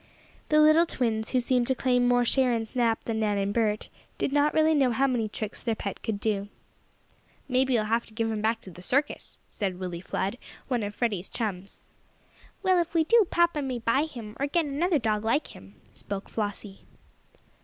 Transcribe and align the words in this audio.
The 0.49 0.59
little 0.59 0.87
twins, 0.87 1.29
who 1.29 1.39
seemed 1.39 1.67
to 1.67 1.75
claim 1.75 2.07
more 2.07 2.25
share 2.25 2.53
in 2.55 2.65
Snap 2.65 3.03
than 3.03 3.17
did 3.17 3.21
Nan 3.21 3.37
and 3.37 3.53
Bert, 3.53 3.87
did 4.17 4.33
not 4.33 4.51
really 4.51 4.73
know 4.73 4.89
how 4.89 5.05
many 5.05 5.29
tricks 5.29 5.61
their 5.61 5.75
pet 5.75 6.01
could 6.01 6.19
do. 6.19 6.49
"Maybe 7.47 7.75
you'll 7.75 7.83
have 7.85 8.07
to 8.07 8.13
give 8.15 8.31
him 8.31 8.41
back 8.41 8.61
to 8.61 8.71
the 8.71 8.81
circus," 8.81 9.37
said 9.47 9.77
Willie 9.79 10.01
Flood, 10.01 10.39
one 10.67 10.81
of 10.81 10.95
Freddie's 10.95 11.29
chums. 11.29 11.83
"Well, 12.63 12.79
if 12.81 12.95
we 12.95 13.03
do, 13.03 13.27
papa 13.29 13.61
may 13.61 13.77
buy 13.77 14.05
him, 14.05 14.35
or 14.39 14.47
get 14.47 14.65
another 14.65 14.97
dog 14.97 15.23
like 15.23 15.53
him," 15.55 15.75
spoke 15.93 16.29
Flossie. 16.29 16.87